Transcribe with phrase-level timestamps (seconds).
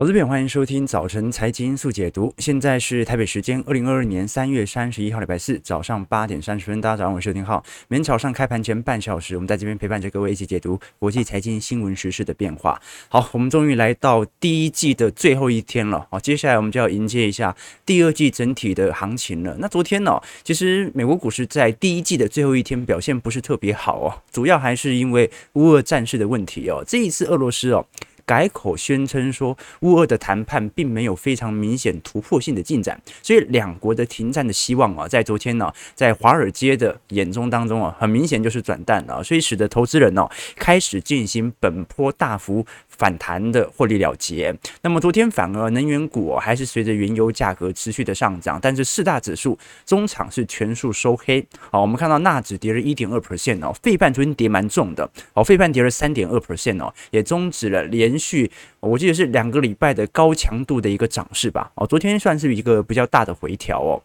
[0.00, 2.32] 投资朋友，欢迎收听早晨财经速解读。
[2.38, 6.80] 现在是台北时间二零二二年三月三十一号，礼拜四早上八点三十分。
[6.80, 7.60] 大家早上好，我是丁浩。
[7.88, 12.80] 每天早上开盘前半小时，我们在这边陪伴着各位一起解读国际财经新闻时事的变化。
[13.08, 16.06] 好，我们终于来到第一季的最后一天了。
[16.12, 19.56] 好，接下来我们就要迎接一下第二季整体的行情了。
[19.58, 26.84] 那昨天呢，其实美国股市在第一季的最后一天表现不是特别好哦，主要还是因为乌俄战事的问题哦。
[26.86, 27.84] 这一次俄罗斯哦。
[28.28, 42.66] 改口宣称说，乌俄的谈判并没有非常明显突破性的进展，所以两国的停战的希望啊，在昨天呢，在华尔街的眼中当中啊，很明显就是转淡了，所以使得投资人呢开始进行本波大幅
[42.98, 44.54] 反弹的获利了结。
[44.82, 51.42] 那么昨天反而能源股还是随着原油价格持续的上涨，但是四大指数中场是全数收黑。
[51.70, 58.18] 好，我们看到纳指跌了一点二 percent 哦，费半昨天跌蛮重的，哦，费半跌了三点二 percent 哦，也终止了连。
[58.18, 61.70] 续，我记得是两个礼拜的高强度的一个涨势吧。
[61.76, 64.02] 哦，昨天算是一个比较大的回调哦。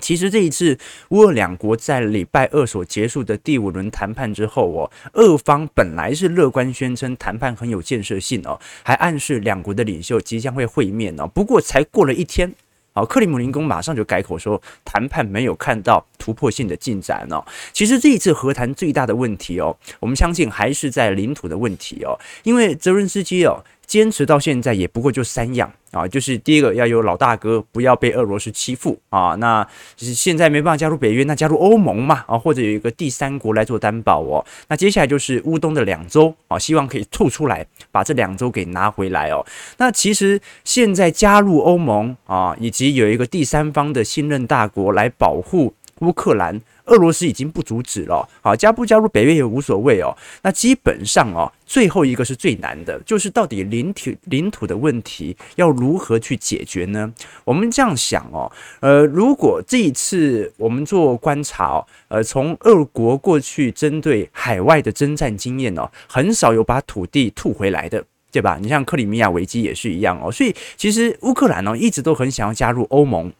[0.00, 0.78] 其实这一次
[1.10, 11.26] 乌俄两国在礼拜二所结束的第五轮谈判之后哦，俄方本来是乐观宣称谈判很有建设性哦，还暗示两国的领袖即将会会面哦。
[11.26, 12.52] 不过才过了一天，
[12.94, 17.42] 哦，克里姆林宫马上就改口说谈判没有看到突破性的进展哦。
[17.72, 23.64] 其实这一次和谈最大的问题哦，我们相信还是在领土的问题哦，因为泽伦斯基哦。
[23.88, 29.34] 坚持到现在也不过就三样啊，就是第一个要有老大哥，不要被俄罗斯欺负啊。
[29.36, 34.44] 那就是现在没办法加入北约，那加入欧盟嘛啊，或者有一个第三国来做担保哦。
[34.68, 39.42] 那接下来就是乌东的两周啊，希望可以吐出来，把这两周给拿回来哦。
[39.78, 46.60] 那其实现在加入欧盟啊，以及有一个第三方的信任大国来保护乌克兰。
[46.88, 50.08] 俄罗斯已经不阻止了，好，加不加入北约也无所谓哦。
[50.42, 57.12] 那基本上哦，最后一个是最难的，就是到底领土领土的问题要如何去解决呢？
[57.44, 68.02] 我们这样想哦，呃，如果这一次我们做观察哦，呃，从俄国过去针对海外的征战经验哦，很少有把土地吐回来的，
[68.32, 68.56] 对吧？
[68.58, 70.32] 你像克里米亚危机也是一样哦。
[70.32, 73.30] 所以其实乌克兰哦，一直都很想要加入欧盟。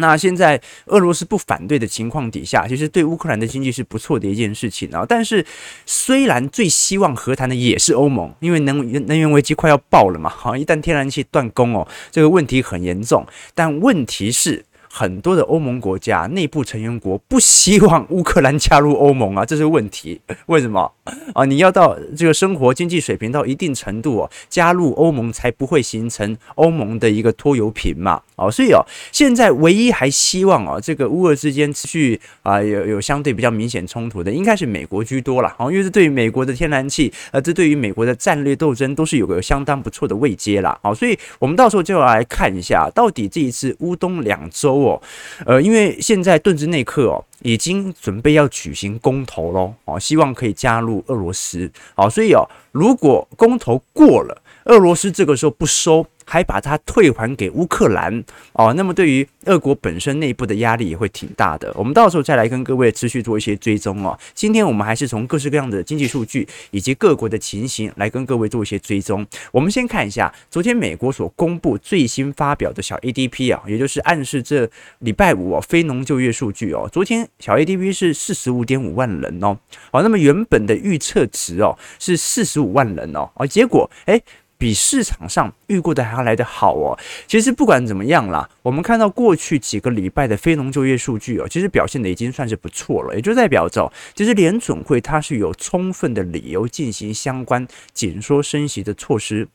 [0.00, 5.06] 那现在俄罗斯不反对的情况底下，其实对乌克兰的经济是不错的一件事情啊。
[5.08, 5.44] 但是，
[5.86, 13.24] 虽然最希望和谈的也是欧盟，因为能能源危机快要爆了嘛，好，一旦天然气断供哦，这个问题很严重。
[13.54, 14.64] 但问题是。
[14.92, 20.20] 很多的欧盟国家内部成员国不希望乌克兰加入欧盟啊，这是问题。
[20.46, 20.90] 为什么
[21.32, 21.44] 啊？
[21.44, 28.20] 你要到这个生活经济水平到一定程度哦，加入欧盟才不会形成欧盟的一个拖油瓶嘛。
[28.34, 35.54] 哦，所以哦，现在唯一还希望哦，这个乌俄之间持续啊有有相对比较明显冲突的，应该是美国居多了。
[35.58, 40.76] 哦，因为这对于美国的天然气，呃，这对于美国的战略斗争都是有个相当不错的位阶了。
[40.82, 44.79] 好，所以我们到时候就要来看一下，到底这一次乌东两州。
[44.80, 45.00] 过，
[45.46, 56.06] 呃，因为现在顿之内克哦，已经准备要举行公投喽，哦，希望可以加入俄罗斯，好，所以哦，如果公投过了，俄罗斯这个时候不收。
[56.30, 61.72] 还把它退还给乌克兰哦，那么对于俄国本身内部的压力也会挺大的。
[61.74, 64.16] 我们到时候再来跟各位持续做一些追踪哦。
[64.32, 69.26] 今天我们还是从各式各样的经济数据以及各国的情形来跟各位做一些追踪。
[69.50, 74.70] 我们先看一下昨天美国所公布最新发表的小 ADP 啊，也就是暗示这
[75.00, 76.88] 礼拜五哦非农就业数据哦。
[76.92, 79.58] 昨天小 ADP 是四十五点五万人哦，
[79.90, 84.22] 好，那么原本的预测值哦是四十五万人哦，而结果诶。
[84.60, 86.98] 比市场上预估的还要来得好哦。
[87.26, 99.48] 其实不管怎么样啦，我们看到过去几个礼拜的非农就业数据哦，其实表现的已经算是不错了，也就代表着，其实联准会它是有充分的理由进行相关紧缩升息的措施。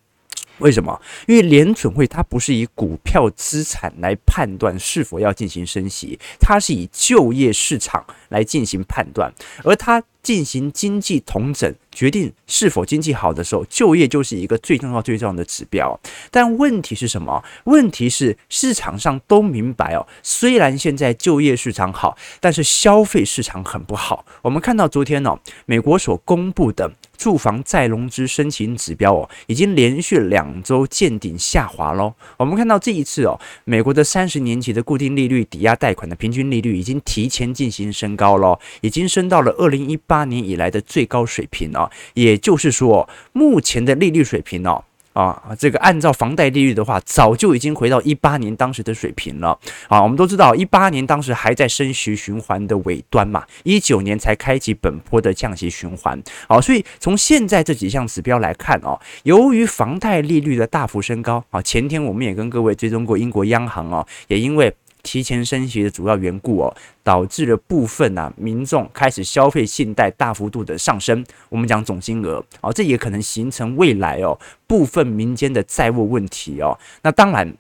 [0.60, 1.02] 为什么？
[1.28, 9.34] 因为联准会它不是以股票资产来判断是否要进行升息，它是以就业市场来进行判断，
[9.64, 10.04] 而它。
[10.26, 16.00] 进行经济统整，决定是否经济好的时候，就业就是一个最重要、最重要的指标。
[16.32, 17.44] 但问题是什么？
[17.66, 24.26] 问题是市场上都明白哦，虽然现在就业市场好，但是消费市场很不好。
[24.42, 25.38] 我们看到昨天哦，
[25.68, 26.92] 美国所公布的。
[27.18, 32.14] 住房再融资申请指标哦，已经连续两周见顶下滑喽。
[32.38, 41.90] 我们看到这一次哦，美国的三十年期的固定利率抵押贷款的平均利率已经提前进行升高喽，已经升到了二零一八年以来的最高水平哦。
[42.14, 44.84] 也就是说，目前的利率水平哦。
[45.16, 49.58] 啊，这个按照房贷利率的话，早就已经回到一八年当时的水平了
[49.88, 50.04] 啊。
[50.04, 56.22] 我们都知道，一八年当时还在升息循环的尾端嘛，一九年才开启本波的降息循环。
[56.50, 64.76] 好，所以从现在这几项指标来看哦，由于房贷利率的大幅升高啊，前天我们也跟各位追踪过英国央行啊，也因为。
[65.06, 71.24] 提前升息的主要缘故哦，导致了部分啊民众开始消费信贷大幅度的上升。
[71.50, 76.78] 我们讲总金额哦，这也可能形成未来哦部分民间的债务问题哦。
[77.04, 77.56] 那当然。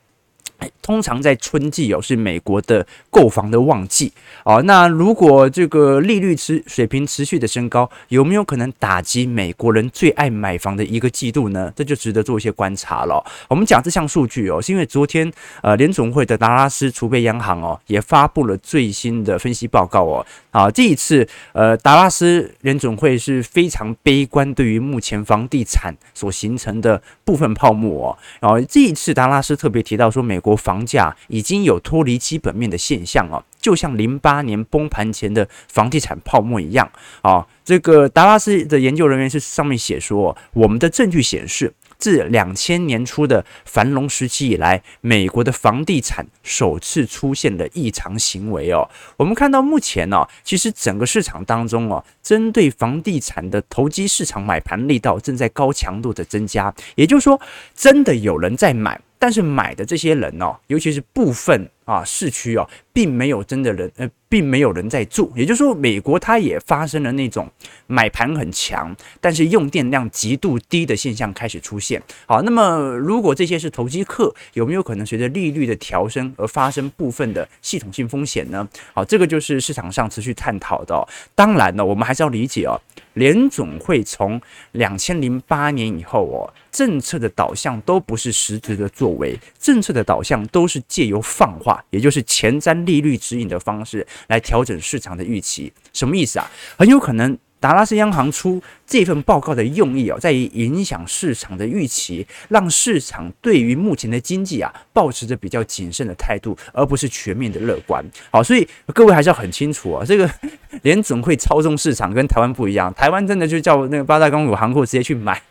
[0.82, 4.12] 通常在春季哦，是美国的购房的旺季
[4.44, 4.62] 哦。
[4.64, 11.72] 那如果这个利率持水平持续的升高，有没有可能打击美国人最爱买房的一个季度呢？
[11.76, 13.24] 这就值得做一些观察了。
[13.50, 15.32] 我们讲这项数据哦，是因为昨天
[15.62, 20.26] 呃联总会的达拉斯储备央行哦也发布了最新的分析报告哦。
[20.52, 28.18] 啊，这一次呃达拉斯联总会是非常悲观对于目前房地产所形成的部分泡沫哦。
[28.40, 30.56] 然后这一次达拉斯特别提到说美国。
[30.66, 36.90] 房价已经有脱离基本面的现象哦，就像零八年崩盘前的房地产泡沫一样
[37.22, 37.46] 啊。
[37.64, 41.74] 这个达拉斯的研究人员是上面写说，我们的证据显示。
[41.98, 48.88] 自两千年初的繁荣时期以来，美国的房地产首次出现了异常行为哦。
[49.16, 56.72] 我们看到目前呢，其实整个市场当中哦，针对房地产的投机市场买盘力道正在高强度的增加。
[56.96, 57.40] 也就是说，
[57.74, 64.10] 真的有人在买，但是买的这些人呢，尤其是部分啊市区哦，并没有真的人呃。
[64.28, 67.50] 并没有人在住，也就是说，美国它也发生了那种
[67.88, 72.02] 买盘很强，但是用电量极度低的现象开始出现。
[72.26, 78.68] 好，那么如果这些是投机客，有没有可能随着利率的调升而发生部分的系统性风险呢？
[78.94, 81.08] 好，这个就是市场上持续探讨的。
[81.34, 82.76] 当然呢，我们还是要理解哦，
[83.14, 84.42] 联总会从
[84.74, 94.08] 两千零八年以后哦，政策的导向都不是实质的作为，政策的导向都是借由放话，也就是前瞻利率指引的方式。
[94.28, 96.50] 来调整市场的预期，什么意思啊？
[96.78, 108.04] 很有可能达拉斯央行出这份报告的用意哦，在于影响市场的预期，让市场对于目前的经济啊，保持着比较谨慎的态度，而不是全面的乐观。
[108.32, 110.30] 好，所以各位还是要很清楚啊，这个
[110.84, 115.42] 联总会操纵市场跟台湾不一样，台湾真的就叫那个八大公股行库直接去买，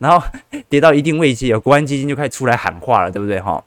[0.00, 0.26] 然后
[0.68, 3.62] 跌到一定位阶，国安基金就开始出来喊话了，对不对哈？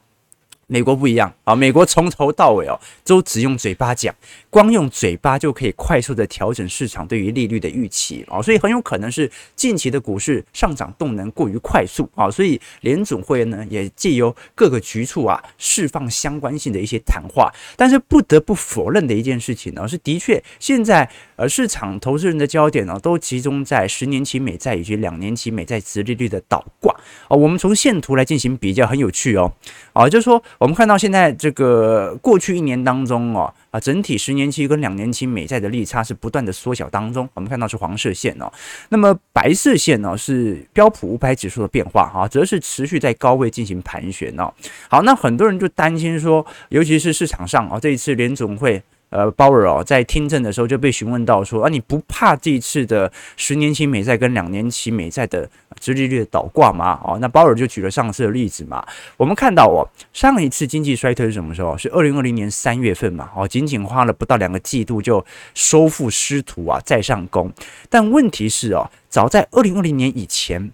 [0.72, 1.30] 美国不一样。
[1.44, 4.14] 啊，美国从头到尾哦，都只用嘴巴讲，
[4.48, 8.24] 光用嘴巴就可以快速的调整市场对于利率的预期。
[8.26, 26.94] 啊，所以很有可能是近期的股市上涨动能过于快速啊，所以联总会呢也借由各个局处啊释放相关性的一些谈话，但是不得不否认的一件事情呢是，的确现在呃市场投资人的焦点呢都集中在十年期美债以及两年期美债殖利率的倒挂。
[27.28, 29.52] 啊，我们从线图来进行比较，很有趣哦，
[29.92, 30.42] 啊，就是说。
[30.62, 37.28] 我们看到现在这个过去一年当中哦，啊，整体十年期跟两年期美债的利差是不断的缩小当中。
[37.34, 38.48] 我们看到是黄色线哦，
[38.90, 44.54] 那么白色线呢是标普五百指数的变化哈，则是持续在高位进行盘旋哦。
[44.88, 48.80] 好，那很多人就担心说，尤其是市场上啊，这一次联总会。
[49.12, 55.46] 呃，鲍尔哦，在听证的时候就被询问到说啊，你不怕这一次的十年期美债跟两年期美债的
[55.78, 56.98] 殖利率倒挂吗？
[57.04, 58.82] 哦，那鲍尔就举了上次的例子嘛。
[59.18, 61.76] 我们看到哦，上一次经济衰退是什么时候？
[61.76, 63.30] 是二零二零年三月份嘛。
[63.36, 65.22] 哦，仅仅花了不到两个季度就
[65.54, 67.52] 收复失土啊，再上攻。
[67.90, 70.70] 但问题是哦，早在二零二零年以前，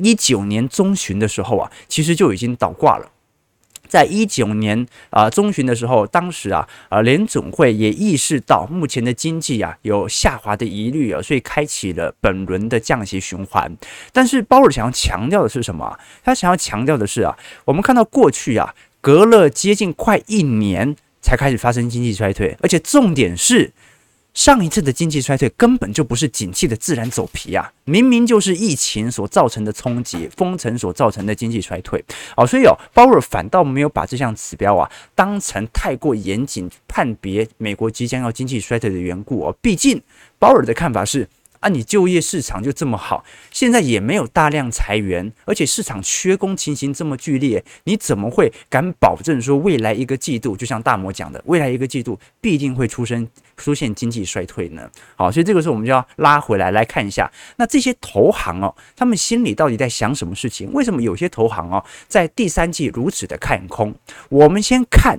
[0.00, 3.10] 一九年中旬的时候啊，其实就已经倒挂了。
[3.94, 13.72] 在一九年啊中旬的时候，当时啊啊联总会也意识到目前的经济啊有下滑的疑虑啊，所以开启了本轮的降息循环。
[14.12, 15.96] 但是鲍尔想要强调的是什么？
[16.24, 23.70] 他想要强调的是啊，我们看到过去啊隔了接近快一年才开始发生经济衰退，而且重点是。
[24.34, 32.04] 上一次的经济衰退根本就不是景气的自然走皮啊，明明就是疫情所造成的冲击、封城所造成的经济衰退。
[32.36, 39.56] 哦，所以哦，鲍尔反倒没有把这项指标啊当成太过严谨判别美国即将要经济衰退的缘故哦。
[39.62, 40.02] 毕竟
[40.38, 41.28] 鲍尔的看法是。
[41.64, 54.90] 啊，你就业市场就这么好，现在也没有大量裁员，而且市场缺工情形这么剧烈，你怎么会敢保证说未来一个季度，就像大摩讲的，未来一个季度必定会出生出现经济衰退呢？
[55.16, 60.70] 好，所以这个时候我们就要拉回来来看一下，那这些投行哦，他们心里到底在想什么事情？
[60.74, 63.94] 为什么有些投行哦，在第三季如此的看空？
[64.28, 65.18] 我们先看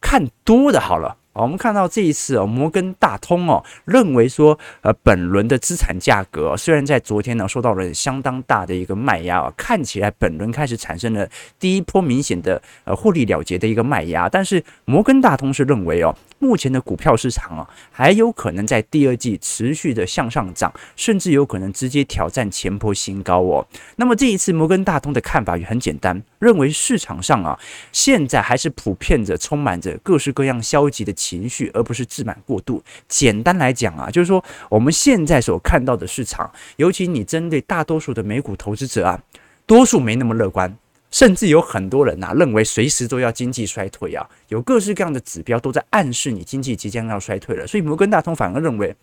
[0.00, 1.16] 看多的好了。
[1.34, 11.26] 我们看到这一次哦，摩根大通哦认为说，呃，本轮的资产价格虽然在昨天呢受到了相当大的一个卖压啊，看起来本轮开始产生了
[11.58, 23.66] 第一波明显的呃获利了结的一个卖压，但是摩根大通是认为哦，目前的股票市场啊还有可能在第二季持续的向上涨，甚至有可能直接挑战前波新高哦。
[23.96, 27.58] 那么这一次摩根大通的看法也很简单，认为市场上啊
[27.90, 31.14] 现在还是普遍着充满着各式各样消极的。
[31.22, 32.82] 情绪，而不是自满过度。
[33.06, 39.22] 简单来讲啊，就是说我们现在所看到的市场，尤其你针对大多数的美股投资者啊，
[39.66, 40.76] 多数没那么乐观，
[41.12, 47.66] 甚至有很多人呐、认为随时都要经济衰退啊，有各式各样的指标都在暗示你经济即将要衰退了。
[47.66, 48.96] 所以摩根大通反而认为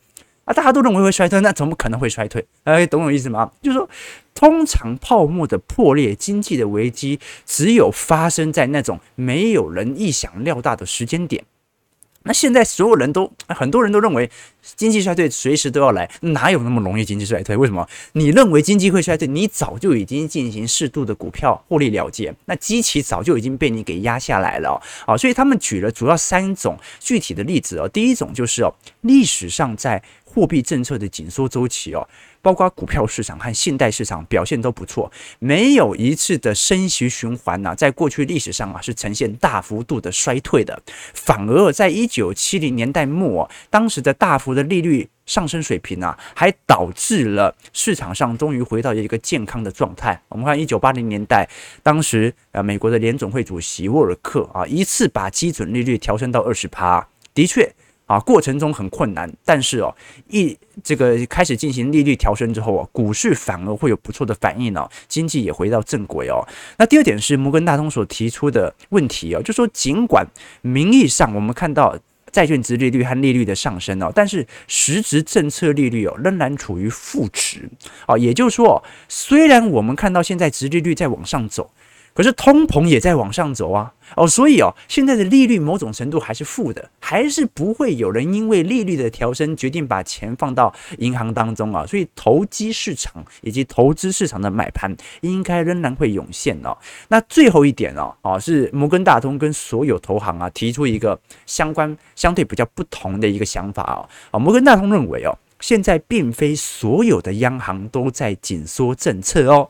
[0.46, 2.46] 啊，大家都认为会衰退，那怎么可能会衰退？
[2.64, 3.52] 哎，懂我意思吗？
[3.62, 3.88] 就是说，
[4.34, 11.44] 通常泡沫的破裂、经济的危机，只有发生在那种没有人意想料到的时间点。
[12.24, 14.30] 那现在所有人都很多人都认为
[14.62, 17.56] 经济衰退随时都要来，哪有那么容易经济衰退？
[17.56, 17.88] 为什么？
[18.14, 25.18] 你认为经济会衰退，你早就已经进行适度的股票获利了结，那基期早就已经被你给压下来了啊！
[25.18, 27.88] 所以他们举了主要三种具体的例子哦。
[27.88, 32.08] 第一种就是哦，历史上在货币政策的紧缩周期哦。
[32.42, 40.82] 包括股票市场和信贷市场表现都不错，没有一次的升息循环呐，在过去历史上啊是呈现大幅度的衰退的，
[41.14, 50.22] 反而在一九七零年代末，当时的大幅的的利率上升水平啊，还导致了市场上终于回到一个健康的状态。
[50.28, 51.48] 我们看一九八零年代，
[51.82, 57.74] 当时啊美国的联总会主席沃尔克啊一次把基准利率调升到二十趴，的确。
[58.10, 59.96] 啊，过程中很困难，但是哦，
[60.30, 66.42] 一这个开始进行利率调升之后啊，股市反而会有不错的反应哦，经济也回到正轨哦。
[66.80, 70.26] 那第二点是摩根大通所提出的问题哦，就说尽管
[70.64, 71.96] 名义上我们看到
[72.32, 77.70] 债券值利率和利率的上升哦，但是实质政策利率哦仍然处于负值
[78.08, 81.72] 哦，也就是说，虽然我们看到现在值利率在往上走。
[82.20, 96.78] 可是通膨也在往上走啊，哦，所以哦，现在的利率某种程度还是负的，还是不会有人因为利率的调升决定把钱放到银行当中啊，所以投机市场以及投资市场的买盘应该仍然会涌现哦。
[97.08, 109.70] 那最后一点哦，哦，是摩根大通跟所有投行啊提出一个相关相对比较不同的一个想法哦，啊，摩根大通认为哦，现在并非所有的央行都在紧缩政策哦。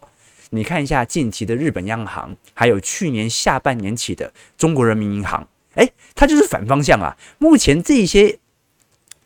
[0.52, 7.16] 你看一下近期的日本央行，还有去年下半年起的中国人民银行，诶，它就是反方向啊。
[7.38, 8.40] 目前这些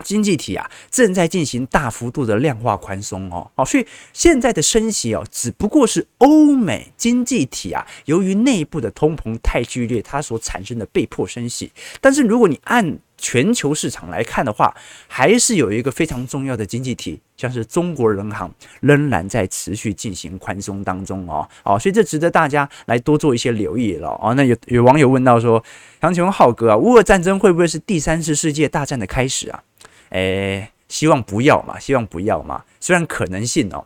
[0.03, 11.71] 经济体啊，正在进行大幅度的量化宽松哦，好，所以现在的升息哦，只不过是欧美经济体啊，由于内部的通膨太剧烈，它所产生的被迫升息。
[12.01, 14.75] 但是如果你按全球市场来看的话，
[15.07, 21.47] 还是有一个非常重要的经济体，像是中国人行，仍然在持续进行宽松当中哦。
[21.63, 24.33] 哦，所以这值得大家来多做一些留意了哦。
[24.35, 25.63] 那有有网友问到说，
[26.01, 29.63] 想请问浩哥啊，乌俄战争会不会是第三次世界大战的开始啊？
[30.09, 32.65] 诶，希望不要嘛，希望不要嘛。
[32.81, 33.85] 虽然可能性哦，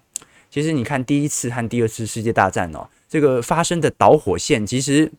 [0.50, 5.12] 其实你看第一次和第二次世界大战哦，这个发生的导火线其实。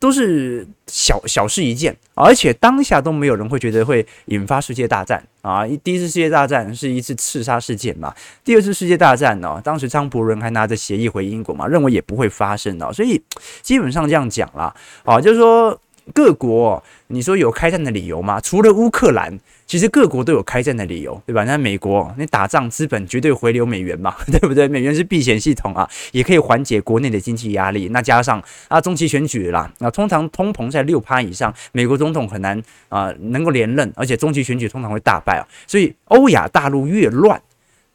[0.00, 5.64] 都是小小事一件，而且当下都没有人会觉得会引发世界大战啊！
[5.84, 13.22] 第一次世界大战是一次刺杀事件嘛，第二次世界大战呢、当时张伯伦还拿着协议回英国嘛，认为也不会发生哦，所以
[13.62, 15.78] 基本上这样讲啦，啊，就是说。
[16.12, 18.40] 各国，你说有开战的理由吗？
[18.40, 21.44] 除了乌克兰，其实各国都有开战的理由，对吧？
[21.44, 24.66] 那美国，你打仗资本绝对回流美元嘛， 对不对？
[24.66, 27.88] 美元是避险系统啊，也可以缓解国内的经济压力。
[27.90, 35.46] 那加上啊，中期选举啦，那通常通膨在六趴以上，美国总统很难啊能够连任，而且中期选举通常会大败啊。
[35.66, 37.40] 所以欧亚大陆越乱，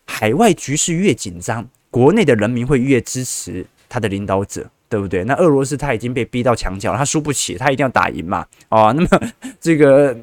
[0.06, 4.70] 海外局势越紧张，国内的人民会越支持他的领导者。
[4.88, 5.24] 对不对？
[5.24, 8.46] 那俄罗斯他已经被逼到墙角，他输不起，他一定要打赢嘛。
[8.70, 10.16] 哦， 那么这个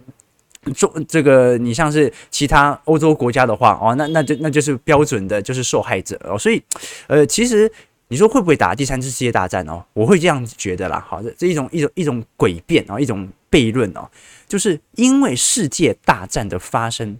[0.75, 6.39] 中这个你像是其他欧洲国家的话，哦，那那就那就是标准的就是受害者哦。
[6.39, 6.63] 所以，
[7.09, 7.71] 呃，其实
[8.09, 9.85] 你说会不会打第三次世界大战哦？
[9.93, 11.05] 我会这样觉得啦。
[11.07, 14.09] 好的，这一种一种一种诡辩啊，一种悖论哦，
[14.47, 17.19] 就是因为世界大战的发生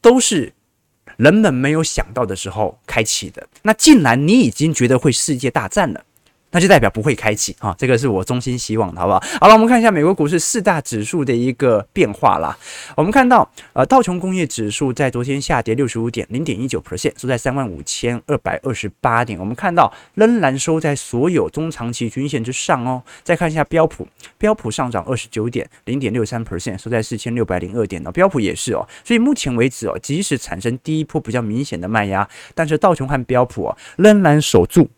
[0.00, 0.52] 都是
[1.16, 3.46] 人们没有想到的时候开启的。
[3.62, 6.04] 那既然你已经觉得会世界大战了。
[6.52, 9.22] 那就代表不会开启啊，这个是我衷心希望的，好不好？
[9.40, 12.56] 好了，我们看一下美国股市四大指数的一个变化啦。
[12.96, 19.38] 我们看到，呃，道琼工业指数在昨天下跌六十五点，零点一九 percent，收在三万五千二百二十八点。
[19.38, 23.02] 我们看到仍然收在所有中长期均线之上哦。
[23.24, 24.06] 再看一下标普，
[24.36, 28.12] 标普上涨二十九点，零点六三 percent，收在四千六百零二点哦。
[28.12, 34.88] 标普也是哦，所以目前为止哦，即使产生第一波比较明显的卖压，但是道琼和标普哦，仍然守住。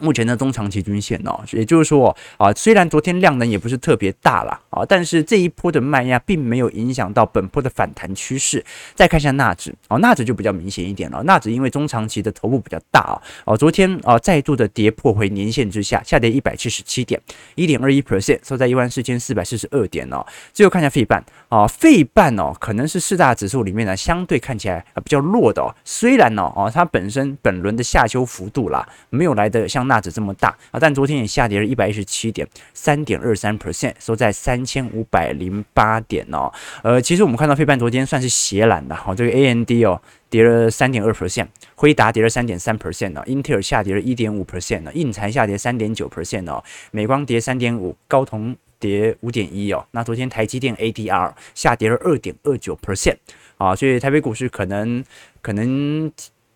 [0.00, 8.64] 目前的中长期均线哦，也就是说啊，虽然昨天量能也不是特别大了啊，但是这一波的卖压并没有影响到本波的反弹趋势。
[8.94, 11.22] 再看一下纳指啊，纳指就比较明显一点了。
[11.24, 17.20] 纳指因为中长期的头部比较大啊，哦，昨天啊再度的跌破回年线之下，下跌一百七十七点，
[17.54, 20.24] 一点二一 percent，收在一万四千四百四十二点哦。
[20.54, 25.74] 最后看一下费半啊，费半哦，可能是四大指数里面呢相对看起来比较弱的哦。
[25.84, 29.89] 虽然呢哦，它本身本轮的下修幅度啦，没有来的像。
[29.90, 36.50] 纳指这么大啊，但昨天也下跌了一百一十七点，三点二三 percent，收在三千五百零八点哦。
[36.84, 49.84] 呃，其实我们看到费半昨天算是斜蓝的，好，这个 AMD 哦跌了三点二 percent，辉达跌了三点三 percent 呢，英特尔下跌了一点五 percent 呢，印材下跌三点九 percent 哦，美光跌三点五，高通跌五点一哦。
[49.90, 53.16] 那昨天台积电 ADR 下跌了二点二九 percent
[53.58, 55.04] 啊，所以台北股市可能
[55.42, 56.10] 可能。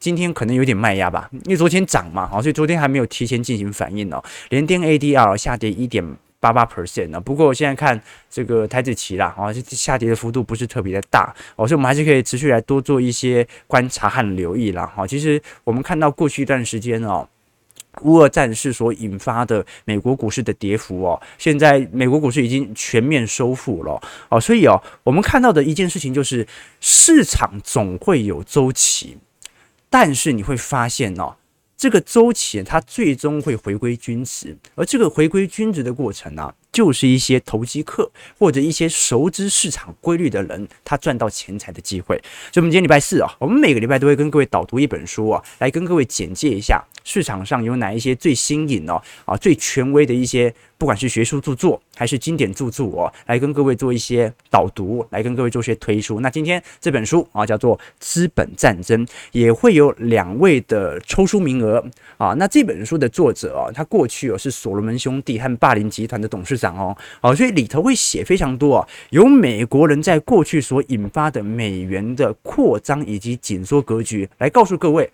[0.04, 4.22] 今天可能有点卖压吧，因为昨天涨嘛，好，所以昨天还没有提前进行反应哦。
[4.50, 6.04] 联电 ADR 下跌一点
[6.38, 14.92] 八八 percent 呢，不过我现在看这个台子期啦，啊，下跌的幅度不是特别的大，哦，所以我们还是可以持续来多做一些观察和留意啦。
[14.94, 17.26] 好，其实我们看到过去一段时间哦，
[18.02, 26.46] 乌俄战事所引发的美国股市的跌幅哦，现在美国股市已经全面收复了哦，所以哦，我们看到的一件事情就是
[26.78, 29.16] 市场总会有周期。
[29.94, 31.36] 但是你会发现哦，
[31.76, 42.20] 这个周期它最终会回归均值，而这个回归均值的过程呢、就是一些投机客或者一些熟知市场规律的人，他赚到钱财的机会。
[42.52, 50.52] 所以，我们今天礼拜四啊，我们每个礼拜都会跟各位导读一本书啊，来跟各位简介一下市场上有哪一些最新颖哦啊最权威的一些。
[50.76, 56.20] 不管是学术著作还是经典著作哦，来跟各位做一些导读，来跟各位做一些推出。
[56.20, 61.84] 那今天这本书啊，叫做《资本战争》，也会有两位的抽书名额
[62.16, 62.34] 啊。
[62.34, 75.10] 那这本书的作者哦，他过去哦是所罗门兄弟和霸凌集团的董事长哦，哦，所以里头会写非常多啊，有美国人在过去所引发的美元的扩张以及紧缩格局，来告诉各位。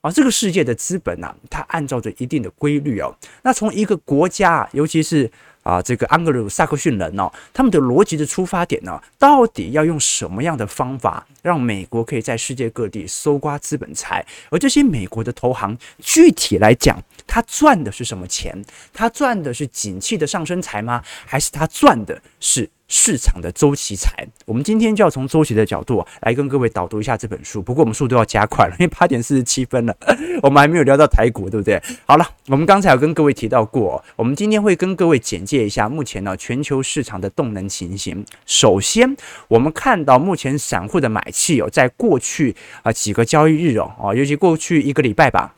[0.00, 3.10] 啊，这个世界的资本呐、啊，它按照着一定的规律哦。
[3.42, 5.30] 那从一个国家，尤其是
[5.64, 14.24] 啊这个安格鲁萨克逊人呢，他们的逻辑的出发点呢，到底要用什么样的方法，让美国可以在世界各地搜刮资本财？
[14.50, 18.64] 而这些美国的投行，具体来讲，他赚的是什么钱？
[18.92, 21.02] 他赚的是景气的上升财吗？
[21.26, 22.70] 还是他赚的是？
[22.86, 27.62] 市场的周期财，我们今天就要从周期的角度来跟各位导读一下这本书。
[27.62, 29.96] 不过我们速度要加快了，因为八点四十七分了，
[30.42, 31.82] 我们还没有聊到台股，对不对？
[32.06, 38.24] 好了，我们刚才有跟各位提到过，我们今天会跟各位简介一下目前呢全球市场的动能情形。
[38.44, 39.16] 首先，
[39.48, 45.54] 我们看到目前散户的买气哦，在过去啊几个交易日哦，啊，尤其过去一个礼拜吧。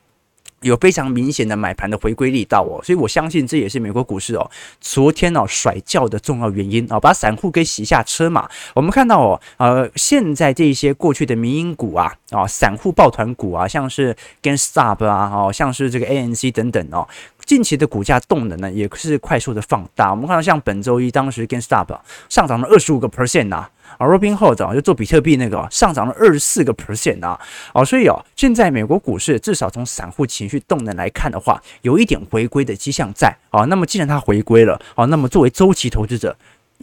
[0.63, 8.49] 有非常明显的买盘的回归力道哦，所以我相信这也是美国股市哦昨天哦甩轿的重要原因啊，把散户给洗下车嘛。
[8.75, 17.07] 我们看到哦，呃，现在这些过去的民营股啊啊，散户抱团股啊，像是 GameStop 啊，哦，像是这个 ANC 等等哦，
[17.45, 20.11] 近期的股价动能呢也是快速的放大。
[20.11, 23.55] 我们看到像本周一当时 GameStop 上涨了二十五个 percent
[23.99, 27.39] 而 Robinhood 啊，就做比特币那个上涨了二十四个 percent 啊，
[27.73, 33.65] 哦，所以哦，现在美国股市至少从散户情绪动能来看的话，有一点回归的迹象在啊。
[33.67, 36.37] 那么既然它回归了，啊，那么作为周期投资者。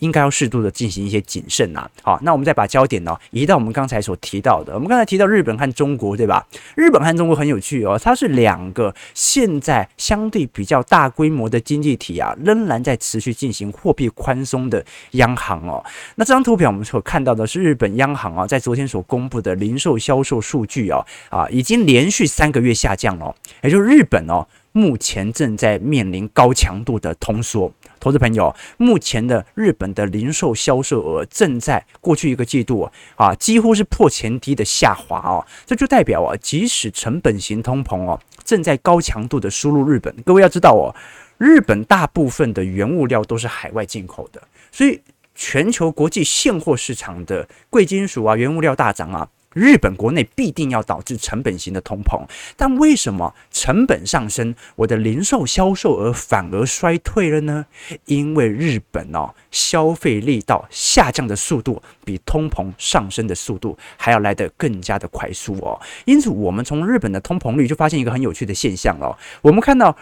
[0.03, 1.89] 应该要适度的进行一些谨慎呐。
[2.01, 4.73] 好，那我们再把焦点呢移到我们刚才所提到的。
[4.73, 6.45] 我们刚才提到日本和中国，对吧？
[6.75, 15.81] 日本和中国很有趣哦，它是两个现在相对比较大规模的经济体啊，仍然在持续进行货币宽松的央行哦。
[16.15, 24.45] 那这张图表我们所看到的是日本央行啊，在昨天所公布的零售销售数据哦，啊，已经连续三个月下降了，也就是日本哦。
[24.73, 40.13] 目前正在面临高强度的通缩，投资朋友，目前的日本的零售销售额正在过去一个季度啊，几乎是破前低的下滑哦，这就代表啊，即使成本型通膨哦，正在高强度的输入日本。
[40.25, 40.93] 各位要知道哦，
[41.37, 44.99] 日本大部分的原物料都是海外进口的，所以
[45.35, 49.29] 全球国际现货市场的贵金属啊，原物料大涨啊。
[49.53, 57.65] 日本国内必定要导致成本型的通膨，但为什么成本上升，我的零售销售额反而衰退了呢？
[58.05, 65.79] 因为日本哦，消费力道下降的速度比通膨上升的速度还要来得更加的快速哦。
[66.05, 69.17] 因此，我们从日本的通膨率就发现一个很有趣的现象哦。
[69.41, 69.95] 我们看到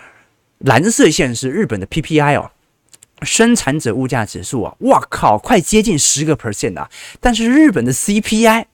[0.59, 2.51] 蓝色线是日本的 PPI 哦，
[3.21, 8.65] 生产者物价指数啊，哇靠，快接近十个 percent 啊，但是日本的 CPI。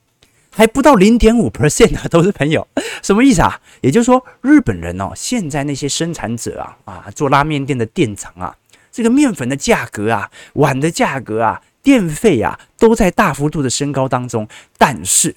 [0.58, 2.66] 还不到零点五 percent 的都是朋友，
[3.00, 3.60] 什么意思啊？
[3.80, 8.56] 也就是说，日本人哦，现在那些生产者啊，啊，做拉面店的店长啊，
[8.90, 15.32] 这个面粉的价格啊，碗的价格啊，电费啊，都在大幅度的升高当中，但是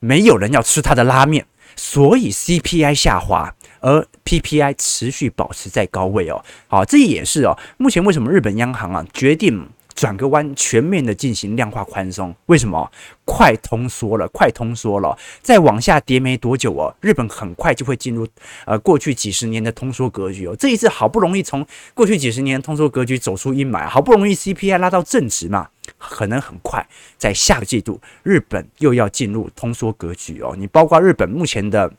[0.00, 1.44] 没有人要吃他的拉面，
[1.76, 6.42] 所以 CPI 下滑，而 PPI 持续保持在高位哦。
[6.68, 9.68] 好，这也是哦，目前为什么日本央行啊决定。
[9.94, 12.90] 转个弯，全面的进行量化宽松，为什么？
[13.24, 18.26] 快通缩了，快通缩了，再往下跌没多久哦，日本很快就会进入
[18.66, 20.56] 呃过去几十年的通缩格局哦。
[20.58, 30.54] 这一次好不容易从过去几十年通缩格局走出阴霾，好不容易 CPI 拉到正值嘛，可能很快在下个季度，日本又要进入通缩格局哦。
[30.58, 31.92] 你包括日本目前的。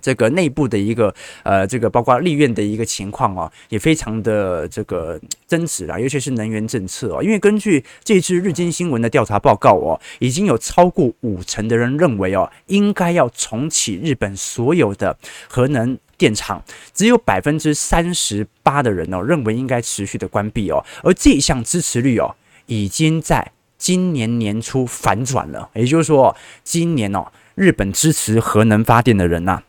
[0.00, 7.22] 这个内部的一个呃，这个包括立院的一个情况哦，也非常的这个争执啊，尤其是能源政策哦。
[7.22, 15.16] 因为根据这次日经新闻的调查报告哦，已经有超过五成的人认为哦，应该要重启日本所有的
[15.48, 16.62] 核能电厂，
[16.94, 20.84] 只有百分之三十八的人哦认为应该持续的关闭哦。
[21.02, 22.34] 而这一项支持率哦，
[22.66, 26.34] 已经在今年年初反转了，也就是说，
[26.64, 29.62] 今年哦，日本支持核能发电的人呐、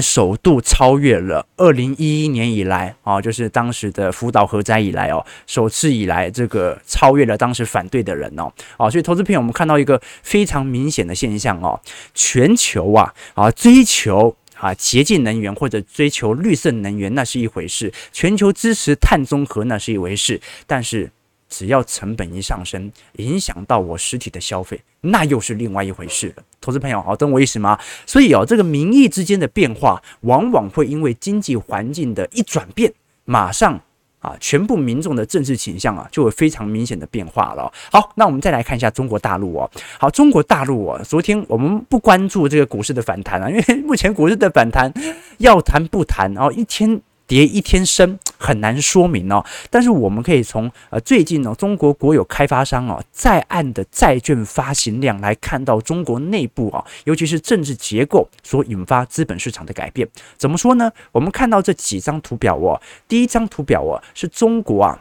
[0.00, 11.80] 首度超越了二零一一年以来啊，就是当时的福岛核灾以来哦，首次以来这个超越了当时反对的人哦，啊，所以投资朋友我们看到一个非常明显的现象哦，
[12.14, 21.10] 全球啊啊追求啊洁净能源或者追求绿色能源那是一回事，全球支持碳中和那是一回事，但是。
[21.48, 26.42] 只要成本一上升，影响到我实体的消费，那又是另外一回事了。
[26.60, 27.78] 投资朋友，好，懂我意思吗？
[28.06, 32.92] 所以哦，这个民意之间的变化，往往会因为经济环境的一转变，
[33.24, 33.80] 马上
[34.20, 37.72] 啊，全部民众的政治倾向啊，就会非常明显的变化了。
[37.90, 39.70] 好，那我们再来看一下中国大陆哦。
[39.98, 44.92] 好，中国大陆哦，昨天我们不关注这个股市的反弹啊， 因为目前股市的反弹
[45.38, 47.00] 要谈不谈哦，一天。
[47.28, 60.08] 跌一天升很难说明哦，但是我们可以从呃最近呢中国国有开发商哦在岸的债券发行量来看到中国内部啊，尤其是政治结构所引发资本市场的改变。
[60.36, 60.90] 怎么说呢？
[61.12, 64.98] 我们看到这几张图表哦，第一张图表哦是中国啊。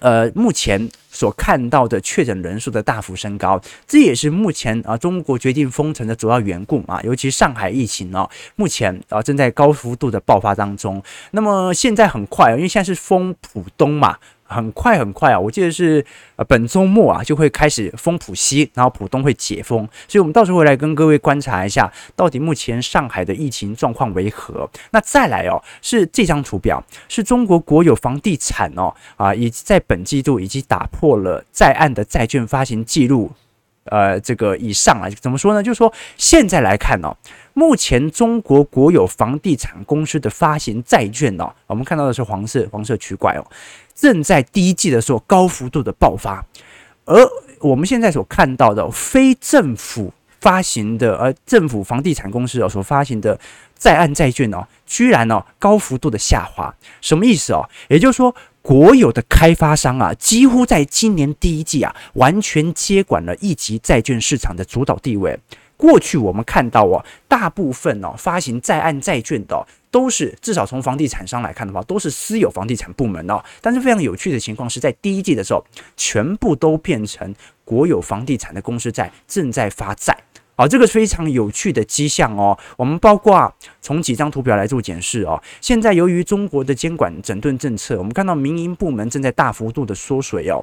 [0.00, 7.00] 呃，目前所看到的确诊人数的大幅升高，这也是目前啊中国决定封城的主要缘故啊。
[7.02, 11.02] 尤其上海疫情哦，目前啊正在高幅度的爆发当中。
[11.30, 14.16] 那么现在很快，因为现在是封浦东嘛。
[14.50, 15.38] 很快很快啊！
[15.38, 16.04] 我记得是
[16.36, 24.68] 呃本周末啊就会开始封浦西，然后浦东会解封，所以我们到时候会来跟各位观察一下，到底目前上海的疫情状况为何。
[24.90, 33.30] 那再来哦，是这张图表，是中国国有房地产哦啊，以在本季度已经打破了在岸的债券发行记录。
[33.84, 35.62] 呃，这个以上啊，怎么说呢？
[35.62, 37.16] 就是说，现在来看哦，
[37.54, 43.44] 目前中国国有房地产公司的发行债券哦，我们看到的是黄色黄色区块哦，
[44.00, 46.44] 正在第一季的时候高幅度的爆发，
[47.04, 47.28] 而
[47.60, 53.38] 我们现在所看到的非政府发行的，而，政府房地产公司哦所发行的
[53.74, 57.68] 在岸债券哦，居然哦高幅度的下滑，什么意思哦？
[57.88, 58.34] 也就是说。
[58.62, 65.34] 国有的开发商啊，几乎在今年第一季啊，完全接管了一级债券市场的主导地位。
[65.78, 73.42] 过去我们看到哦，大部分哦发行在岸债券的都是至少从房地产商来看的话，都是私有房地产部门哦。
[73.60, 75.64] 但是非常有趣的情况是在第一季的时候，
[75.96, 80.16] 全部都变成国有房地产的公司债正在发债。
[80.56, 82.58] 好，这个非常有趣的迹象哦。
[82.76, 83.50] 我们包括
[83.80, 85.42] 从几张图表来做检视哦。
[85.60, 90.62] 现在由于中国的监管整顿政策，我们看到民营部门正在大幅度的缩水哦，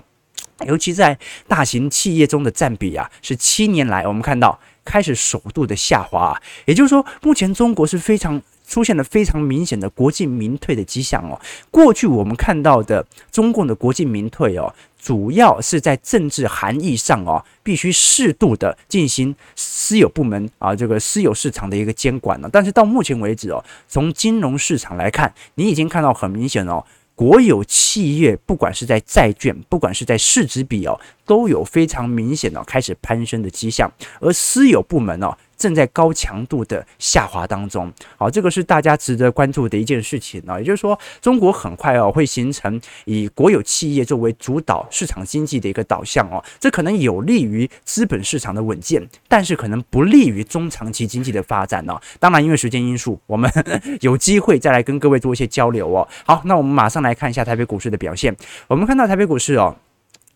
[0.68, 6.40] 尤其在大型企业中的占比啊，是七年来我们看到开始首度的下滑。
[6.66, 11.40] 也就是说，目前中国是非常出现了非常明显的国进民退的迹象哦。
[11.72, 14.72] 过去我们看到的中共的国进民退哦。
[15.00, 22.50] 主要是在政治含义上哦，必须适度的进行私有部门啊，这个私有市场的一个监管了。
[22.52, 26.84] 但是到目前为止哦，从金融市场来看，你已经看到很明显哦，
[27.16, 35.38] 国有企业不管是在债券，不管是在市值比哦，都有非常明显的开始攀升的迹象，而私有部门哦。
[35.58, 37.92] 正在高强度的下滑当中。
[38.16, 40.60] 好，这个是大家值得关注的一件事情呢。
[40.60, 52.00] 也就是说，中国很快哦会形成以国有企业作为主导市场经济的一个导向哦，这可能有利于资本市场的稳健，但是可能不利于中长期经济的发展哦。
[52.20, 53.52] 当然，因为时间因素，我们
[54.02, 56.08] 有机会再来跟各位做一些交流哦。
[56.26, 58.36] 好，那我们马上来看一下台北股市的表现。
[58.68, 59.76] 我们看到台北股市哦。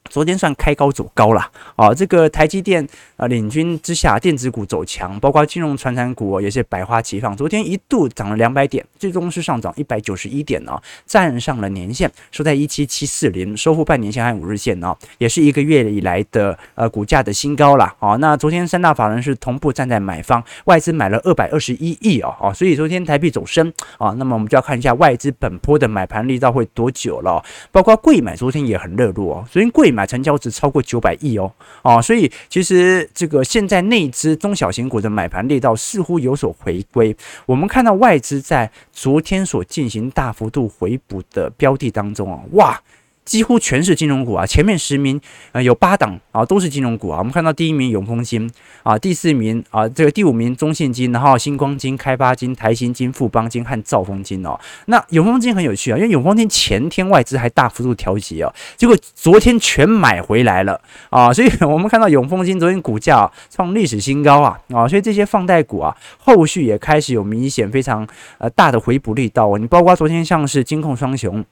[0.10, 2.86] 昨天算开高走高了啊，这个台积电
[3.16, 7.36] 啊领军之下，电子股走强，包括金融传产股也是百花齐放。
[7.38, 18.18] 昨天一度涨了两百点，最终是上涨一百九十一点呢，站上了年线，收在一七七四零，收复半年线和五日线呢，也是一个月以来的呃股价的新高了啊。
[18.18, 30.08] 那昨天三大法人是同步站在买方，外资买了二百二十一亿哦啊，所以昨天台币走升啊，那么我们就要看一下外资本波的买盘力道会多久了，包括贵买昨天也很热络哦，昨天贵买。
[30.12, 31.50] 成交值超过九百亿哦，
[31.84, 37.16] 哦，所以其实这个现在内资中小型股的买盘力道似乎有所回归。
[37.46, 42.82] 我们看到外资在昨天所进行大幅度回补的标的当中啊，哇！
[43.24, 45.20] 几乎全是金融股啊，前面十名
[45.52, 47.20] 呃有八档啊都是金融股啊。
[47.20, 48.50] 我们看到第一名永丰金
[48.84, 54.60] 啊，第四名啊这个第五名中信金，然后星光金、开发金、台新金、富邦金和兆丰金哦。
[54.86, 68.06] 那永丰金很有趣啊，因为永丰金前天外资还大幅度调节哦，结果昨天全买回来了啊，所以我们看到永丰金昨天股价创历史新高啊啊，所以这些放贷股啊后续也开始有明显非常
[68.40, 69.60] 呃大的回补力道哦。
[69.60, 71.46] 你包括昨天像是金控双雄。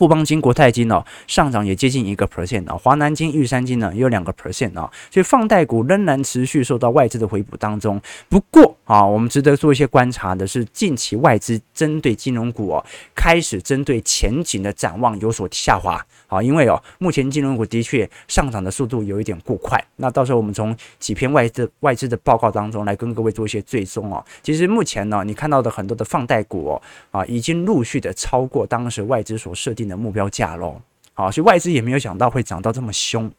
[0.00, 8.00] 富邦金、国泰金哦，上涨也接近一个 percent 啊，华南金、玉山金呢也有两个 percent 啊，所以放贷股仍然持续受到外资的回补当中。
[8.30, 12.82] 不过啊，我们值得做一些观察的是，近期外资针对金融股哦，
[13.14, 16.02] 开始针对前景的展望有所下滑。
[16.26, 19.84] 好，因为哦，目前金融股的确上涨的速度有一点过快。
[19.96, 24.24] 那到时候我们从几篇外资外资的报告当中来跟各位做一些追踪哦。
[24.42, 30.80] 其实目前呢，你看到的很多的放贷股哦，啊，已经陆续的超过当时外资所设定的目标价喽。
[31.12, 33.30] 好，所以外资也没有想到会涨到这么凶，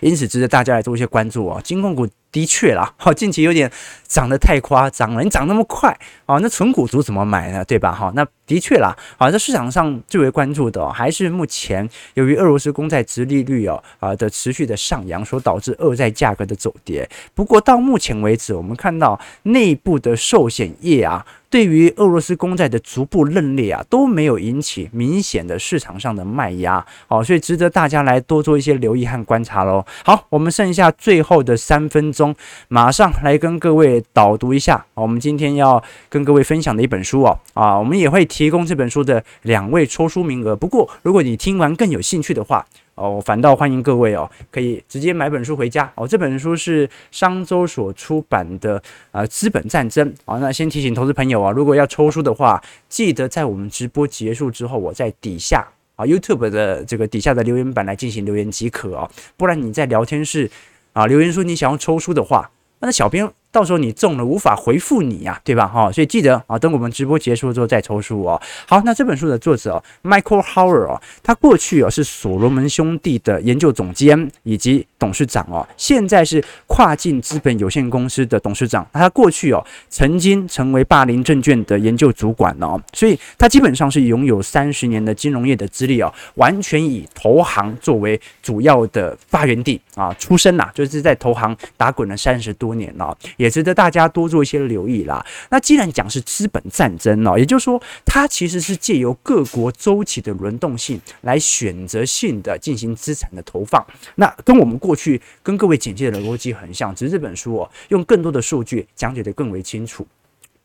[0.00, 1.60] 因此值得大家来做一些关注哦。
[1.62, 2.06] 金控股。
[2.32, 3.70] 的确啦，好，近期有点
[4.08, 5.22] 涨得太夸张了。
[5.22, 5.94] 你涨那么快
[6.24, 7.62] 啊，那纯股族怎么买呢？
[7.66, 7.92] 对吧？
[7.92, 17.06] 哈，那的确啦，好，在市场上最为关注的还是目前由于俄罗斯公债殖利率哦啊的持续的上扬所导致二债价格的走跌。
[17.34, 26.82] 不过到目前为止，我们看到内部的寿险业啊，对于俄罗斯公债的逐步认列啊，都没有引起明显的市场上的卖压。
[27.06, 29.84] 好，所以值得大家来多做一些留意和观察喽。
[30.02, 32.34] 好，我们剩下最后的三分钟。
[32.68, 40.56] 马上来跟各位导读一下，我们今天要跟各位分享的一本书哦，啊，我们也会提供这本书的两位抽书名额。
[40.56, 46.06] 不过，如果你听完更有兴趣的话，哦，反倒欢迎各位哦，可以直接买本书回家哦。
[46.06, 50.38] 这本书是商周所出版的啊，《资本战争》啊。
[50.38, 60.50] 那先提醒投资朋友啊，如果要抽书的话，记得在我们直播结束之后，我在底下啊 YouTube 的这个底下的留言板来进行留言即可哦，不然你在聊天室。
[60.92, 62.50] 啊，留言说你想要抽书的话，
[62.80, 63.26] 那小编。
[63.52, 65.68] 到时候你中了无法回复你呀、啊，对吧？
[65.68, 68.40] 哈，所以记得啊，等我们直播结束之后再抽书哦。
[68.66, 78.86] 好，那这本书的作者哦，Michael Howard 哦，他过去哦是所罗门兄弟的研究总监以及董事长哦，现在是跨境资本有限公司的董事长。
[78.94, 93.14] 他过去哦曾经成为霸凌证券的研究主管哦，所以他基本上是拥有三十年的金融业的资历哦，完全以投行作为主要的发源地啊，出身呐，就是在投行打滚了三十多年了。
[93.42, 95.24] 也值得大家多做一些留意啦。
[95.50, 103.84] 那既然讲是资本战争哦，也就是说，它其实是借由各国周期的轮动性来选择性的进行资产的投放。
[104.14, 110.06] 那跟我们过去跟各位简介的逻辑很像，只是这本书哦，用更多的数据讲解得更为清楚。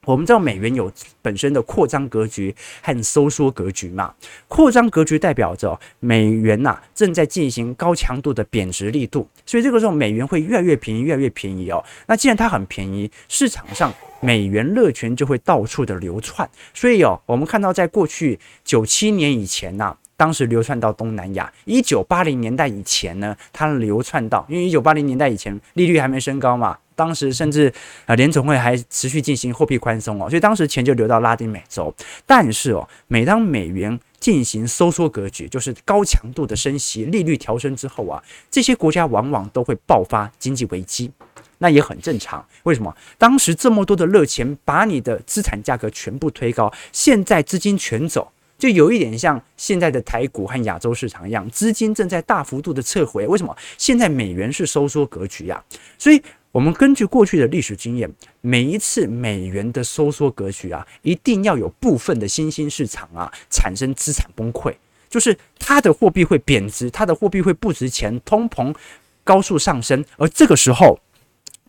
[0.07, 0.89] 我们知道美元有
[1.21, 4.13] 本身的扩张格局和收缩格局嘛？
[4.47, 11.83] 扩张格局代表着美元呐正在进行高强度的贬值力度，所以这个时候美元会越来越便宜，越来越便宜哦。
[12.07, 26.77] 那既然它很便宜，市场上美元热钱就会到处的流窜，所以哦，我们看到在过去九七年以前呐，当时流窜到东南亚；一九八零年代以前呢，它流窜到，因为一九八零年代以前利率还没升高嘛。
[26.97, 27.71] 当时甚至
[28.07, 31.93] 啊，联总会还持续进行货币宽松哦，所以当时钱就流到拉丁美洲。
[32.25, 41.12] 但是哦，每当美元进行收缩格局，就是高强度的升息、利率调升之后啊，这些国家往往都会爆发经济危机，
[41.60, 42.43] 那也很正常。
[42.63, 42.91] 为什么？
[43.19, 53.27] 当时这么多的热钱把你的资产价格全部推高，现在资金全走，就有一点像现在的台股和亚洲市场一样，资金正在大幅度的撤回。
[53.27, 53.55] 为什么？
[53.77, 55.63] 现在美元是收缩格局呀，
[55.99, 56.19] 所以。
[56.57, 64.73] 我们根据过去的历史经验，每一次美元的收缩格局啊，一定要有部分的新兴市场啊产生资产崩溃，
[65.07, 68.75] 就是它的货币会贬值，它的货币会不值钱，通膨
[69.23, 70.99] 高速上升，而这个时候，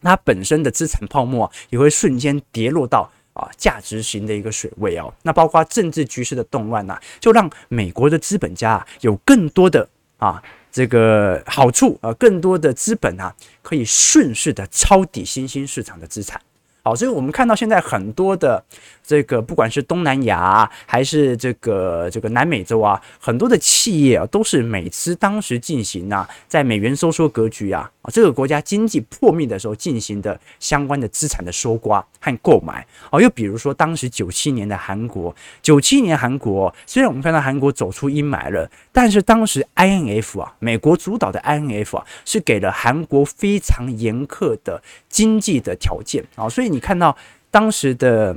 [0.01, 5.12] 它本身的资产泡沫，也会瞬间跌落到啊价值型的一个水位哦。
[5.22, 10.42] 那包括政治局势的动乱呐，就让美国的资本家有更多的啊。
[10.79, 16.41] 这个好处啊，更多的资本啊，可以顺势的抄底新兴市场的资产。
[16.88, 18.64] 好，所以我们看到现在很多的
[19.05, 32.87] 这个，不管是东南亚还是这个这个南美洲啊，很多的企业啊，都是美资当时进行啊，在美元收缩格局啊，这个国家经济破灭的时候进行的相关的资产的收刮和购买。
[33.11, 46.78] 哦，又比如说当时九七年的韩国，九七年韩国虽然我们看到韩国走出阴霾了，但是当时 INF 啊，美国主导的 INF 啊，是给了韩国非常严苛的经济的条件啊，所以你。
[46.79, 47.17] 你看到
[47.51, 48.37] 当时的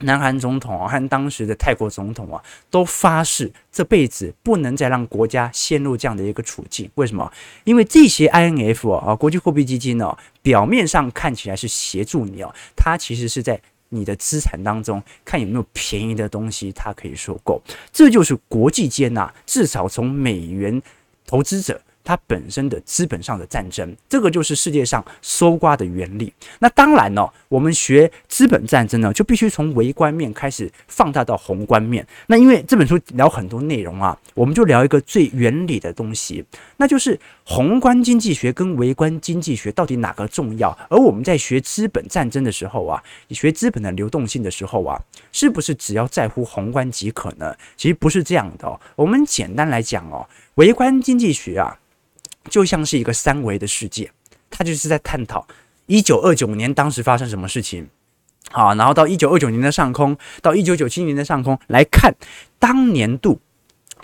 [0.00, 6.90] 南韩总统啊，和当时的泰国总统啊，都发誓这辈子不能再让国家陷入这样的一个处境。
[6.96, 7.32] 为什么？
[7.64, 17.62] 因为这些 INF 啊，国际货币基金呢，表面上看起来是协助你哦，它其实是在你的资产当中看有没有便宜的东西，它可以收购。
[17.90, 20.82] 这就是国际间呐，至少从美元
[21.26, 21.80] 投资者。
[22.02, 26.32] 它本身的资本上的战争，这个就是世界上搜刮的原理。
[26.58, 32.06] 那当然呢，我们学资本战争呢，就必须从微观面开始放大到宏观面。
[32.26, 36.44] 那因为这本书聊很多内容啊，我们就聊一个最原理的东西，
[36.76, 37.18] 那就是
[37.50, 40.70] 宏观经济学跟微观经济学到底哪个重要？
[40.88, 44.96] 而我们在学资本战争的时候啊，你学资本的流动性的时候啊，
[45.32, 47.52] 是不是只要在乎宏观即可呢？
[47.76, 48.80] 其实不是这样的哦。
[48.94, 51.76] 我们简单来讲哦，微观经济学啊。
[52.48, 54.10] 就像是一个三维的世界，
[54.48, 55.44] 它就是在探讨
[55.86, 57.88] 一九二九年当时发生什么事情，
[58.52, 62.14] 好，然后到一九二九年的上空，到一九九七年的上空来看，
[62.60, 63.40] 当年度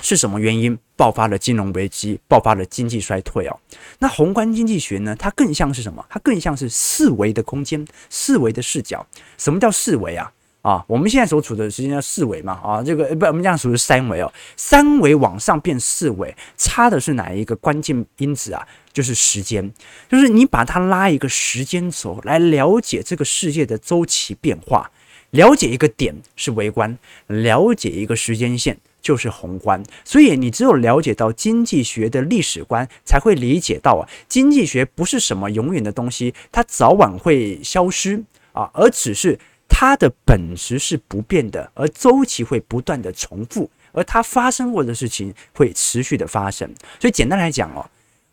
[0.00, 3.58] 是什么原因爆发了金融危机，爆发了经济衰退哦。
[3.98, 5.14] 那宏观经济学呢？
[5.18, 6.04] 它更像是什么？
[6.08, 9.06] 它更像是四维的空间，四维的视角。
[9.38, 10.32] 什么叫四维啊？
[10.62, 18.66] 啊，我们现在所处的时间叫四维嘛，啊，这个不，我们这样数是三维哦，三维往上变四维，差的是哪一个关键因子啊？
[18.92, 19.72] 就是时间，
[20.08, 24.90] 就是你把它拉一个时间轴来了解这个世界的周期变化，
[25.36, 29.82] 了解一个点是微观，了解一个时间线就是宏观。
[30.04, 39.38] 所以你只有了解到经济学的历史观，才会理解到啊，经济学不是什么永远的东西，它早晚会消失啊，而只是。
[39.68, 46.72] 它的本质是不变的，而周期会不断的重复，而它发生过的事情会持续的发生。
[47.00, 47.84] 所以简单来讲哦，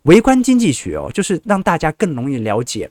[0.02, 2.88] 微观经济学哦，就是让大家更容易了解。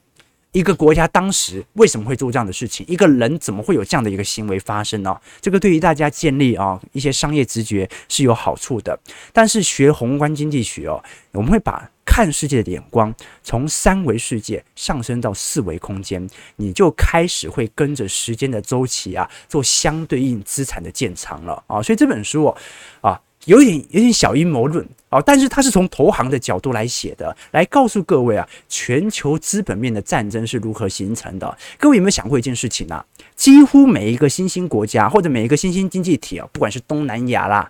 [0.54, 2.86] 一个国家当时为什么会做这样的事情？
[2.88, 5.20] 一个人怎么会有这样的一个行为发生呢？
[5.42, 8.98] 这个对于大家建立啊一些商业直觉是有好处的。
[9.34, 21.82] 但是学宏观经济学哦，我们会把看世界的眼光从三维世界上升到四维空间，你就开始会跟着时间的周期啊做相对应资产的建仓了啊。
[21.82, 22.58] 所以这本书哦
[23.02, 23.20] 啊。
[23.46, 31.58] 有点有点小阴谋论啊，但是他是从投行的角度来写的，来告诉各位啊，全球资本面的战争是如何形成的。
[31.78, 33.04] 各位有没有想过一件事情呢？
[33.36, 37.70] 几乎每一个新兴国家或者每一个新兴经济体啊，不管是东南亚啦、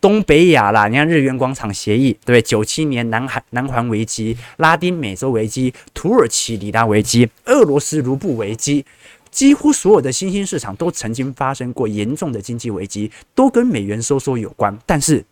[0.00, 2.42] 东北亚啦，你看日元广场协议，对不对？
[2.42, 8.84] 九七年南韩南韩危机、拉丁美洲危机、土耳其里拉危机、俄罗斯卢布危机。
[9.30, 14.76] 几乎所有的新兴市场都曾经发生过严重的经济危机，都跟美元收缩有关。
[14.84, 15.24] 但是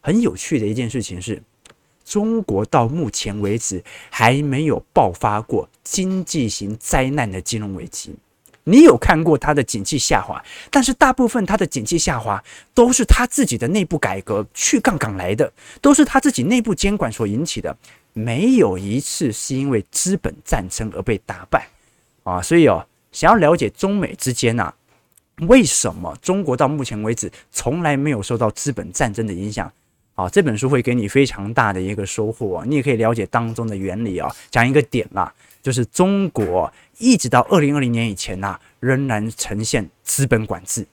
[0.00, 1.40] 很有趣的一件事情是，
[2.04, 8.14] 中国到目前为止还没有爆发过经济型灾难的金融危机。
[8.64, 17.76] 你有看过它的景气下滑，但是大部分它的景气下滑都是它自己的内部改革去杠杆来的，都是它自己内部监管所引起的，
[18.12, 21.68] 没有一次是因为资本战争而被打败
[22.22, 22.40] 啊！
[22.40, 22.86] 所以哦。
[23.12, 24.74] 想要了解中美之间啊，
[25.46, 29.70] 为什么中国到目前为止从来没有受到资本战争的影响？
[30.14, 34.34] 啊，这本书会给你非常大的一个收获啊，你也可以了解当中的原理啊。
[34.50, 40.86] 讲一个点啦，就是中国一直到二零二零年以前呐，仍然呈现资本管制，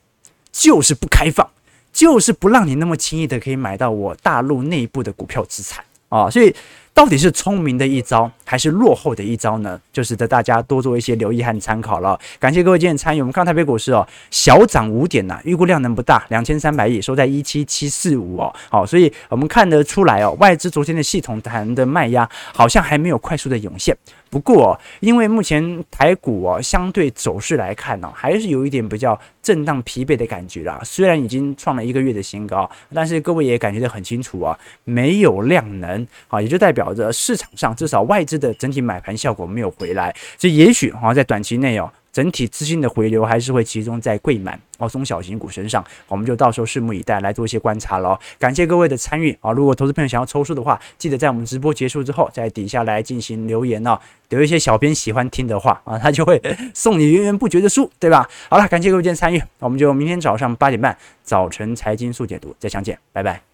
[0.52, 1.50] 就是不开放，
[1.92, 6.54] 就是不让你那么轻易的可以买到我大陆内部的股票资产啊，所以。
[6.94, 9.80] 到底是聪明的一招还是落后的一招呢？
[9.94, 12.20] 就是得大家多做一些留意和参考了。
[12.40, 13.22] 感谢各位今天参与。
[13.22, 18.54] 我们看台北股市哦，小涨五点呐、预估量能不大，两千三百亿，收在一七七四五哦。
[18.70, 23.96] 好，所以我们看得出来哦，外资昨天的系统盘的卖压好像还没有快速的涌现。
[24.30, 30.80] 不过，因为目前台股哦，相对走势来看呢，还是有一点比较震荡疲惫的感觉啦。
[30.84, 40.16] 虽然已经创了一个月的新高，但是各位也感觉得很清楚啊，没有量能啊，也就代表表着市场上至少外资的整体买盘效果没有回来。
[40.38, 41.92] 所以也许啊，在短期内哦。
[42.12, 48.18] 整体资金的回流还是会集中在柜满哦中小型股身上，我们就到时候拭目以待，来做一些观察喽。
[48.40, 49.52] 感谢各位的参与啊！
[49.52, 53.98] 如果投资朋友想要抽书的话，记得在我们直播结束之后，在底下来进行留言哦，
[54.30, 56.42] 留一些小编喜欢听的话啊，他就会
[56.74, 58.28] 送你源源不绝的书，对吧？
[58.50, 63.49] 好了，感谢各位今天参与，我们就明天早上八点半早晨财经速解读再相见，拜拜。